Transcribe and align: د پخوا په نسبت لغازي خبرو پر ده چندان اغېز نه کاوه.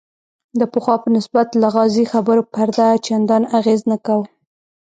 د 0.59 0.61
پخوا 0.73 0.95
په 1.03 1.09
نسبت 1.17 1.47
لغازي 1.63 2.03
خبرو 2.13 2.43
پر 2.53 2.67
ده 2.77 2.87
چندان 3.07 3.43
اغېز 3.59 3.81
نه 3.91 3.97
کاوه. 4.05 4.27